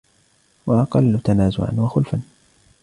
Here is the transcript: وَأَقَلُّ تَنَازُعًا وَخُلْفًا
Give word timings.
وَأَقَلُّ 0.67 1.19
تَنَازُعًا 1.23 1.73
وَخُلْفًا 1.77 2.21